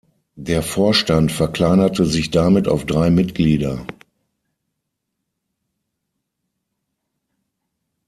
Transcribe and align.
Der 0.39 0.63
Vorstand 0.63 1.31
verkleinerte 1.31 2.07
sich 2.07 2.31
damit 2.31 2.67
auf 2.67 2.87
drei 2.87 3.11
Mitglieder. 3.11 3.85